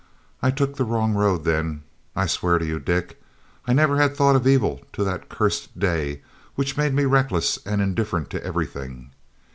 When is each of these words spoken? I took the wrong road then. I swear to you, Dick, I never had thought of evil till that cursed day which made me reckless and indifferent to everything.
I 0.41 0.49
took 0.49 0.77
the 0.77 0.83
wrong 0.83 1.13
road 1.13 1.43
then. 1.43 1.83
I 2.15 2.25
swear 2.25 2.57
to 2.57 2.65
you, 2.65 2.79
Dick, 2.79 3.21
I 3.67 3.73
never 3.73 3.97
had 3.97 4.17
thought 4.17 4.35
of 4.35 4.47
evil 4.47 4.81
till 4.91 5.05
that 5.05 5.29
cursed 5.29 5.77
day 5.77 6.23
which 6.55 6.75
made 6.75 6.95
me 6.95 7.05
reckless 7.05 7.59
and 7.67 7.83
indifferent 7.83 8.31
to 8.31 8.43
everything. 8.43 9.11